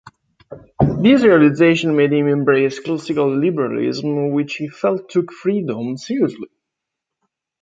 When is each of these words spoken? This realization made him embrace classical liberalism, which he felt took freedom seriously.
This 1.03 1.21
realization 1.21 1.95
made 1.95 2.11
him 2.11 2.27
embrace 2.27 2.79
classical 2.79 3.37
liberalism, 3.37 4.31
which 4.31 4.55
he 4.55 4.67
felt 4.67 5.09
took 5.09 5.31
freedom 5.31 5.95
seriously. 5.95 6.47